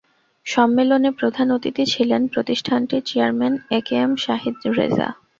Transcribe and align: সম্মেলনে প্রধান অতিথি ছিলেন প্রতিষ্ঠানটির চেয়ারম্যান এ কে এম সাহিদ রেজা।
সম্মেলনে 0.45 1.09
প্রধান 1.11 1.47
অতিথি 1.51 1.83
ছিলেন 1.85 2.21
প্রতিষ্ঠানটির 2.27 3.03
চেয়ারম্যান 3.05 3.53
এ 3.69 3.79
কে 3.81 3.95
এম 3.97 4.11
সাহিদ 4.17 4.55
রেজা। 4.77 5.07